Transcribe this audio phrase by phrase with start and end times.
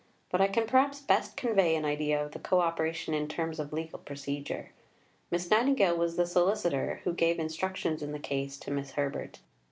[0.31, 3.71] But I can perhaps best convey an idea of the co operation in terms of
[3.71, 4.71] legal procedure.
[5.29, 8.93] Miss Nightingale was the solicitor who gave instructions in the case to Mr.
[8.93, 9.41] Herbert.